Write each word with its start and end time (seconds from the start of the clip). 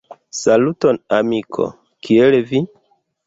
Saluton 0.37 0.97
amiko, 1.17 1.65
kiel 2.07 2.39
vi? 2.53 2.63